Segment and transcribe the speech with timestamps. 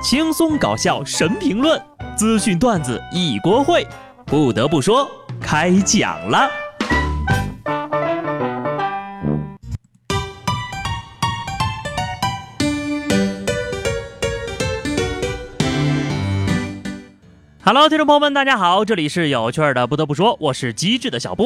[0.00, 1.80] 轻松搞笑神评论，
[2.16, 3.84] 资讯段子一锅烩。
[4.24, 5.10] 不得不说，
[5.40, 6.48] 开讲了。
[17.64, 19.88] Hello，听众朋友们，大家好，这里是有趣的。
[19.88, 21.42] 不得不说，我是机智的小布。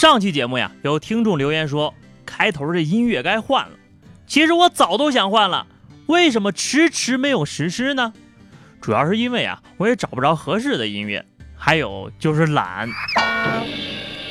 [0.00, 1.94] 上期节目呀，有听众留言说，
[2.26, 3.70] 开头这音乐该换了。
[4.26, 5.66] 其实我早都想换了，
[6.08, 8.14] 为什么迟迟没有实施呢？
[8.80, 12.88] 主要是因为啊，我也找不着合适的音乐，还有就是懒。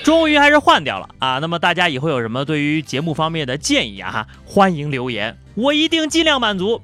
[0.04, 1.38] 终于还是换掉了啊！
[1.40, 4.12] 那么大家以后有什么对于节目方面的建议啊？
[4.12, 6.82] 哈，欢迎留言，我一定尽量满足。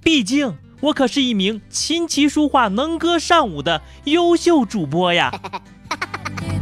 [0.00, 5.32] 毕竟我可是一名琴棋书画能歌善舞的优秀主播呀。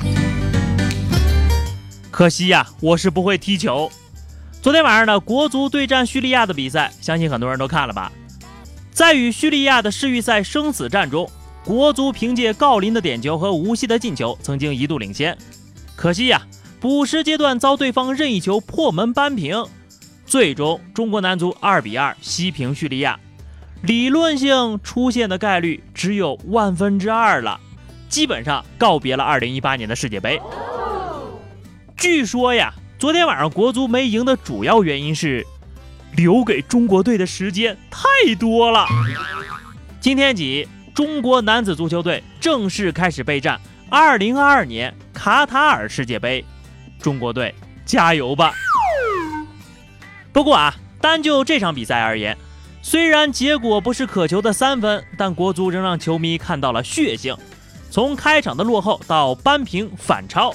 [2.10, 3.90] 可惜呀，我是不会踢球。
[4.64, 8.10] 昨天晚上的国足对战叙利亚的比赛，相信很多人都看了吧？
[8.92, 11.30] 在与叙利亚的世预赛生死战中，
[11.66, 15.36] 国足凭借郜林的点球和吴曦的进球，曾经一度领先。
[15.94, 16.40] 可惜呀，
[16.80, 19.66] 补时阶段遭对方任意球破门扳平，
[20.24, 23.20] 最终中国男足二比二惜平叙利亚，
[23.82, 27.60] 理论性出现的概率只有万分之二了，
[28.08, 30.40] 基本上告别了二零一八年的世界杯。
[31.98, 32.72] 据说呀。
[32.96, 35.44] 昨天晚上国足没赢的主要原因是
[36.16, 38.86] 留给中国队的时间太多了。
[40.00, 46.44] 今天起，中国男子足球队正式开始备战2022年卡塔尔世界杯。
[47.00, 47.52] 中国队
[47.84, 48.54] 加油吧！
[50.32, 52.36] 不过啊，单就这场比赛而言，
[52.80, 57.36] 虽然结果不是可求的三分，但国足仍让球迷看到了血性。
[57.90, 60.54] 从开场的落后到扳平反超。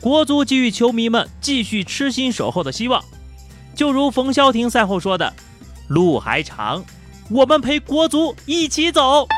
[0.00, 3.04] 国足给予球迷们继续痴心守候的希望，
[3.74, 5.30] 就如冯潇霆赛后说的
[5.88, 6.82] ：“路还长，
[7.28, 9.28] 我们陪国足一起走。”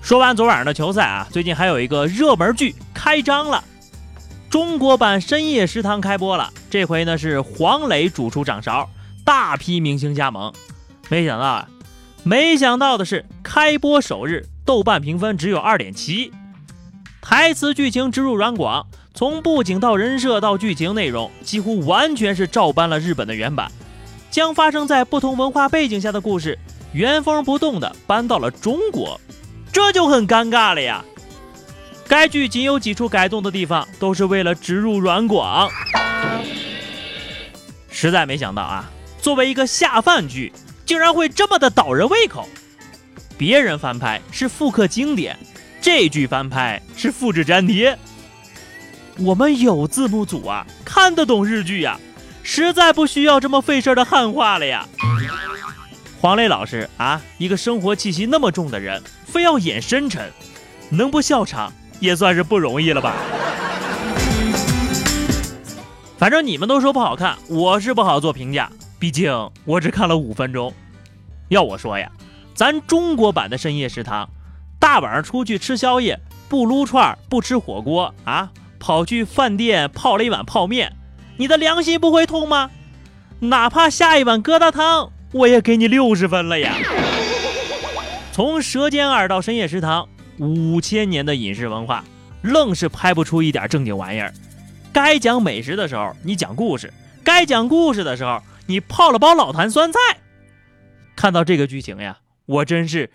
[0.00, 3.62] 说完昨晚上的球赛啊，最近还有一个热门剧开张了，
[4.48, 6.50] 中国版《深夜食堂》开播了。
[6.70, 8.88] 这回呢是黄磊主厨掌勺，
[9.26, 10.50] 大批明星加盟。
[11.10, 11.68] 没想到啊，
[12.22, 16.32] 没想到的是，开播首日豆瓣评分只有二点七。
[17.28, 23.70] 台词、剧情植入软广，从布景到人设到剧情内容，几乎完全是照搬了日本的原版。
[24.30, 26.58] 将发生在不同文化背景下的故事，
[26.94, 29.20] 原封不动的搬到了中国，
[29.70, 31.04] 这就很尴尬了呀。
[32.08, 35.70] 该剧仅有几处改动的地方，都是为了植入软广。
[37.90, 38.90] 实在没想到啊，
[39.20, 40.50] 作为一个下饭剧，
[40.86, 42.48] 竟然会这么的倒人胃口。
[43.36, 45.38] 别人翻拍是复刻经典。
[45.80, 47.96] 这句翻拍是复制粘贴，
[49.18, 51.98] 我们有字幕组啊，看得懂日剧呀，
[52.42, 54.86] 实在不需要这么费事的汉化了呀。
[56.20, 60.30] 黄磊老师啊，一个生活气息那么重的人，非要演深沉，
[60.90, 63.14] 能不笑场也算是不容易了吧。
[66.18, 68.68] 反正你们都说不好看，我是不好做评价，
[68.98, 69.32] 毕竟
[69.64, 70.74] 我只看了五分钟。
[71.48, 72.10] 要我说呀，
[72.52, 74.28] 咱中国版的深夜食堂。
[74.78, 80.92] 大晚上出去吃宵夜，不撸串不吃火锅啊，跑去饭店泡了一碗泡面，
[81.36, 82.70] 你的良心不会痛吗？
[83.40, 86.76] 哪怕下一碗疙瘩汤，我也给你六十分了呀！
[88.32, 90.08] 从《舌尖二》到《深夜食堂》，
[90.44, 92.04] 五千年的饮食文化，
[92.42, 94.32] 愣是拍不出一点正经玩意儿。
[94.92, 96.92] 该讲美食的时候你讲故事，
[97.24, 99.98] 该讲故事的时候你泡了包老坛酸菜。
[101.16, 103.10] 看到这个剧情呀，我真是。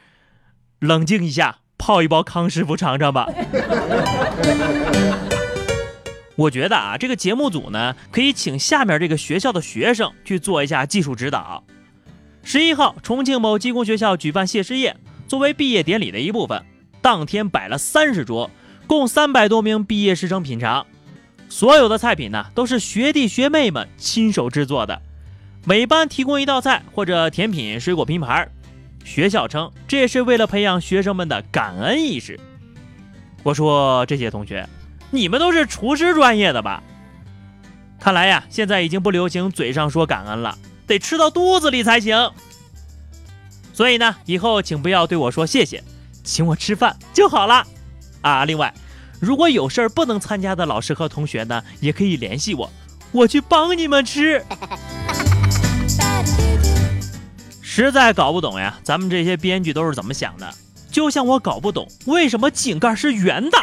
[0.83, 3.25] 冷静一下，泡一包康师傅尝尝吧。
[6.35, 11.63] 我觉得啊，这个节目组呢，可以请下面这个学校的学生去做一下技术指导。
[12.43, 16.61] 十一号，重庆某技工学校举办谢师宴，作为毕业典礼的一部分，
[17.01, 18.51] 当天摆了三十桌，
[18.85, 20.85] 共三百多名毕业师生品尝。
[21.47, 25.01] 所有的菜品呢，都是学弟学妹们亲手制作的，
[25.63, 28.51] 每班提供一道菜或者甜品、水果拼盘。
[29.03, 32.39] 学校称，这也是为了培养学生们的感恩意识。
[33.43, 34.67] 我说这些同学，
[35.11, 36.81] 你们都是厨师专业的吧？
[37.99, 40.57] 看来呀，现在已经不流行嘴上说感恩了，
[40.87, 42.31] 得吃到肚子里才行。
[43.73, 45.83] 所以呢，以后请不要对我说谢谢，
[46.23, 47.65] 请我吃饭就好了。
[48.21, 48.73] 啊，另外，
[49.19, 52.71] 如果有事儿不能参加的老师和同学呢，也可以联系我，
[53.11, 54.43] 我去帮你们吃。
[57.75, 60.47] 实在搞不懂呀，咱们这些编剧都是怎么想的？
[60.91, 63.57] 就像我搞不懂为什么井盖是圆的。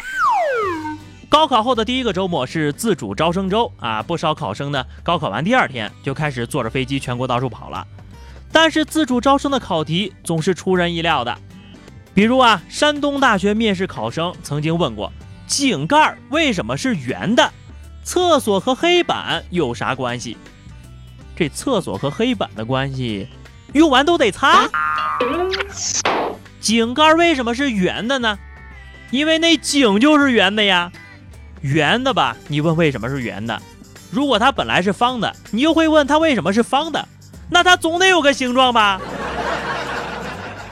[1.28, 7.86] 高考后的第一个周末是自主招生周啊，不少考生呢，高考完第二天就开始坐着飞机全国到处跑了。
[8.50, 11.38] 但是自主招生的考题总是出人意料的。
[12.12, 15.12] 比如啊，山东大学面试考生曾经问过：
[15.46, 17.48] 井盖为什么是圆的？
[18.02, 20.36] 厕所和黑板有啥关系？
[21.36, 23.28] 这厕所和黑板的关系，
[23.72, 24.68] 用完都得擦。
[26.60, 28.38] 井盖为什么是圆的呢？
[29.10, 30.92] 因为那井就是圆的呀。
[31.62, 32.36] 圆的吧？
[32.48, 33.60] 你问为什么是圆的？
[34.10, 37.06] 如果它本来是方的，你又会问它为什么是方的？
[37.50, 39.00] 那它总得有个形状吧？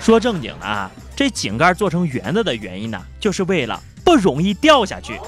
[0.01, 5.21] 说正经的啊，这井盖做成圆的的原因呢，就是为了不容易掉下去。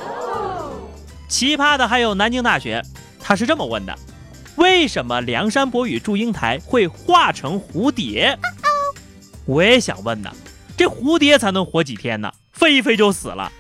[1.28, 2.82] 奇葩的还有南京大学，
[3.20, 3.96] 他是这么问的：
[4.61, 8.39] 为什么梁山伯与祝英台会化成蝴蝶？
[9.47, 10.31] 我也想问呢，
[10.77, 12.31] 这蝴蝶才能活几天呢？
[12.53, 13.51] 飞一飞就死了。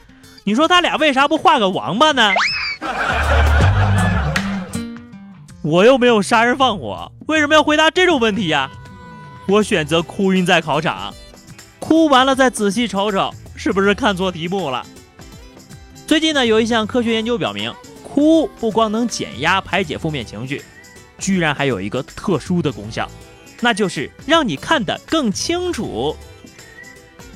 [0.44, 2.34] 你说他俩为啥不画个王八呢？
[5.62, 8.70] 我又没有杀人放火，为什么要回答这种问题呀？
[9.48, 11.14] 我选择哭晕在考场，
[11.78, 14.84] 哭完了再仔细瞅瞅，是不是看错题目了？
[16.06, 17.72] 最近呢，有一项科学研究表明，
[18.02, 20.62] 哭不光能减压排解负面情绪，
[21.20, 23.08] 居然还有一个特殊的功效，
[23.60, 26.16] 那就是让你看得更清楚。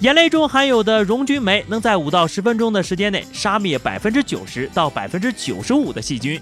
[0.00, 6.40] 眼泪中含有的溶菌酶能在五到十分钟的时间内杀灭百分之九十到百分之九十五的细菌。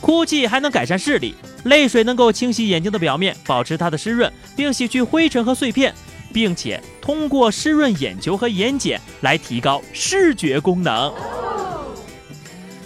[0.00, 1.34] 哭泣还能改善视力，
[1.64, 5.92] 泪水能够清洗眼睛的表面，保持它的湿润，并洗去灰尘和碎片，
[6.32, 11.12] 并且通过湿润眼球和眼睑来提高视觉功能。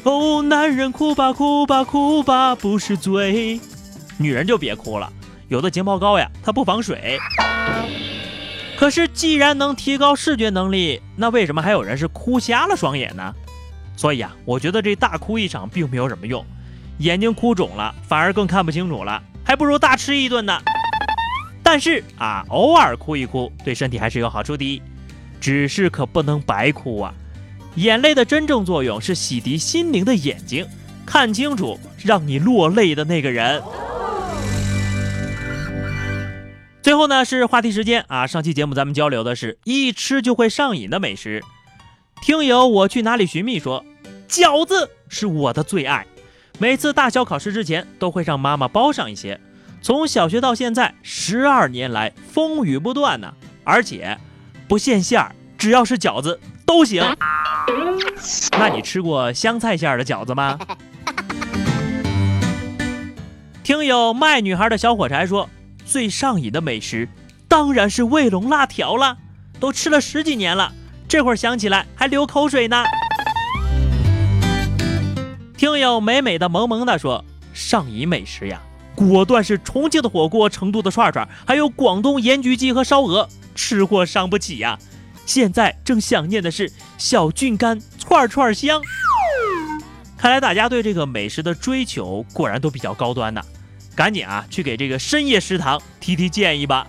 [0.05, 3.61] 哦，男人哭吧哭吧哭吧不是罪，
[4.19, 5.13] 女人就别哭了，
[5.49, 7.19] 有的睫毛膏呀，它不防水。
[8.77, 13.35] 可是既然能提高视觉能力，那为什么还有人是哭瞎了双眼呢？
[13.97, 16.45] 所以啊，我觉得这大哭一场并没有什么用。
[16.99, 20.61] 眼睛哭肿了，反而更看不清楚了，还不如大吃一顿呢。
[21.63, 24.83] 但是啊，偶尔哭一哭，对身体还是有好处的。
[25.41, 27.15] 只是可不能白哭啊！
[27.77, 30.67] 眼泪的真正作用是洗涤心灵的眼睛，
[31.07, 33.63] 看清楚让你落泪的那个人。
[36.93, 38.27] 最后呢是话题时间啊！
[38.27, 41.43] 上期节目咱们交流的是一吃就会上瘾的美食。
[42.21, 43.83] 听友我去哪里寻觅说，
[44.29, 46.07] 饺子是我的最爱。
[46.59, 49.41] 每次大小考试之前，都会让妈妈包上一些。
[49.81, 53.33] 从小学到现在，十二年来风雨不断呢。
[53.65, 54.19] 而且
[54.69, 57.03] 不限馅儿，只要是饺子都行。
[58.59, 60.59] 那你吃过香菜馅儿的饺子吗？
[63.65, 65.49] 听友卖女孩的小火柴说，
[65.93, 67.07] 最上瘾的美食
[67.47, 69.19] 当然是卫龙辣条了，
[69.61, 70.73] 都吃了十几年了，
[71.07, 72.83] 这会儿想起来还流口水呢。
[75.55, 77.23] 听友美美的萌萌的说，
[77.53, 78.63] 上瘾美食呀，
[78.95, 84.79] 果断是重庆的火锅、成都的串串，还有广东盐焗鸡和烧鹅，吃货伤不起呀。
[85.27, 88.81] 现在正想念的是小郡肝串串香。
[90.17, 93.43] 看来大家对这个美食的追求果然都比较高端呢，
[93.95, 96.87] 赶紧啊去给这个深夜食堂提提建议吧。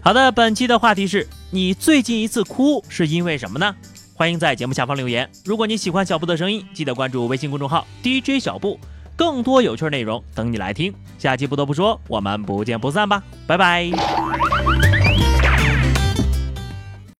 [0.00, 3.74] 好的，本期的话题是你最近一次哭是因为什么呢？
[4.14, 5.28] 欢迎在节目下方留言。
[5.44, 8.80] 如果你喜欢小布的声音，记得关注微信公众号 DJ 小布，
[9.14, 10.92] 更多有趣内容等你来听。
[11.18, 14.47] 下期不得不说，我们不见不散吧，拜拜。